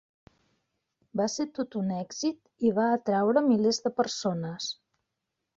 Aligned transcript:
Va 1.21 1.27
ser 1.33 1.45
tot 1.59 1.77
un 1.81 1.93
èxit 1.99 2.67
i 2.71 2.73
va 2.81 2.89
atraure 2.97 3.47
milers 3.51 3.83
de 3.85 3.95
persones. 4.03 4.73